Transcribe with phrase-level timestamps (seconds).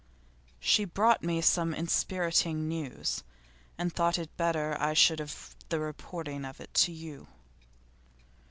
[0.59, 3.21] 'She brought me some enspiriting news,
[3.77, 7.27] and thought it better I should have the reporting of it to you.